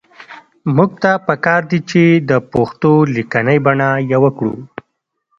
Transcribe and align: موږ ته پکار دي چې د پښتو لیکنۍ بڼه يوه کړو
موږ 0.75 0.91
ته 1.01 1.11
پکار 1.27 1.61
دي 1.69 1.79
چې 1.89 2.01
د 2.29 2.31
پښتو 2.51 2.91
لیکنۍ 3.15 3.57
بڼه 3.65 3.89
يوه 4.13 4.29
کړو 4.37 4.55